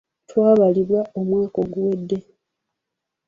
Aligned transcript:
Twabalibwa 0.29 1.01
omwaka 1.19 1.57
oguwedde. 1.63 2.17